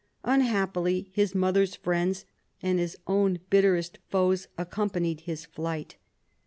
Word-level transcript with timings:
Unhappily 0.23 1.11
his 1.13 1.35
mother's 1.35 1.75
friends 1.75 2.25
and 2.59 2.79
his 2.79 2.97
own 3.05 3.37
bitterest 3.51 3.99
foes 4.09 4.47
accompanied 4.57 5.19
his 5.19 5.45
flight. 5.45 5.95